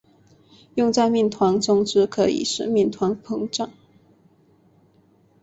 [0.73, 3.69] 用在面团中则可以使面团膨胀。